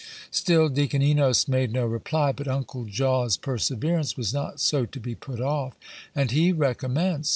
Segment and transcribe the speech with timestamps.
[0.31, 5.13] Still Deacon Enos made no reply; but Uncle Jaw's perseverance was not so to be
[5.13, 5.77] put off,
[6.15, 7.29] and he recommenced.